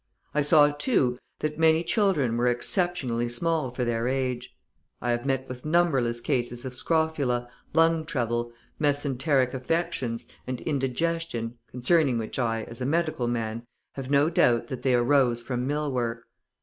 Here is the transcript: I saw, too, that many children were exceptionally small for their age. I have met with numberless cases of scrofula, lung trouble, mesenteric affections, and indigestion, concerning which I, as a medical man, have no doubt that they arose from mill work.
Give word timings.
I 0.33 0.41
saw, 0.41 0.71
too, 0.71 1.19
that 1.41 1.59
many 1.59 1.83
children 1.83 2.35
were 2.35 2.47
exceptionally 2.47 3.29
small 3.29 3.69
for 3.69 3.85
their 3.85 4.07
age. 4.07 4.57
I 4.99 5.11
have 5.11 5.27
met 5.27 5.47
with 5.47 5.63
numberless 5.63 6.21
cases 6.21 6.65
of 6.65 6.73
scrofula, 6.73 7.47
lung 7.75 8.05
trouble, 8.07 8.51
mesenteric 8.79 9.53
affections, 9.53 10.25
and 10.47 10.59
indigestion, 10.61 11.59
concerning 11.69 12.17
which 12.17 12.39
I, 12.39 12.63
as 12.63 12.81
a 12.81 12.85
medical 12.87 13.27
man, 13.27 13.61
have 13.93 14.09
no 14.09 14.31
doubt 14.31 14.69
that 14.69 14.81
they 14.81 14.95
arose 14.95 15.43
from 15.43 15.67
mill 15.67 15.91
work. 15.91 16.25